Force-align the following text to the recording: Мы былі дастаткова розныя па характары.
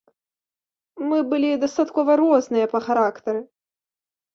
Мы 1.11 1.21
былі 1.35 1.53
дастаткова 1.67 2.11
розныя 2.25 2.65
па 2.77 2.87
характары. 2.91 3.41